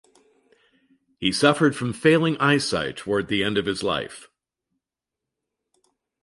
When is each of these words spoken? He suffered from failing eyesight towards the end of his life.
He 1.19 1.31
suffered 1.31 1.75
from 1.75 1.93
failing 1.93 2.35
eyesight 2.39 2.97
towards 2.97 3.29
the 3.29 3.43
end 3.43 3.59
of 3.59 3.67
his 3.67 3.83
life. 3.83 4.31